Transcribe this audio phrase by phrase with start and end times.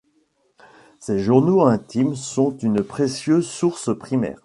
[0.99, 4.39] Ses journaux intimes sont une précieuse source primaire.